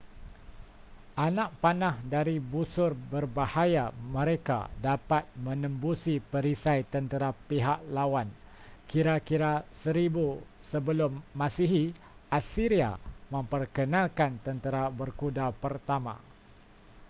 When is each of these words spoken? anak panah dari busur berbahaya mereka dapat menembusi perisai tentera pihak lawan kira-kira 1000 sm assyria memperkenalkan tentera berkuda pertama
anak 1.27 1.49
panah 1.61 1.95
dari 2.13 2.37
busur 2.53 2.91
berbahaya 3.11 3.85
mereka 4.15 4.59
dapat 4.87 5.23
menembusi 5.45 6.15
perisai 6.31 6.79
tentera 6.93 7.29
pihak 7.49 7.79
lawan 7.97 8.25
kira-kira 8.91 9.53
1000 9.85 10.41
sm 10.57 11.13
assyria 12.37 12.91
memperkenalkan 13.33 14.31
tentera 14.45 14.83
berkuda 14.99 15.47
pertama 15.63 16.15